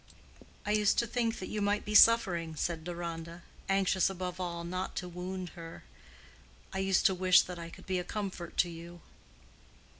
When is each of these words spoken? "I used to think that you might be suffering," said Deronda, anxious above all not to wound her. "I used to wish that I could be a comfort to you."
"I 0.65 0.71
used 0.71 0.97
to 0.97 1.05
think 1.05 1.37
that 1.37 1.45
you 1.47 1.61
might 1.61 1.85
be 1.85 1.93
suffering," 1.93 2.55
said 2.55 2.83
Deronda, 2.83 3.43
anxious 3.69 4.09
above 4.09 4.39
all 4.39 4.63
not 4.63 4.95
to 4.95 5.07
wound 5.07 5.49
her. 5.49 5.83
"I 6.73 6.79
used 6.79 7.05
to 7.05 7.13
wish 7.13 7.43
that 7.43 7.59
I 7.59 7.69
could 7.69 7.85
be 7.85 7.99
a 7.99 8.03
comfort 8.03 8.57
to 8.57 8.69
you." 8.71 9.01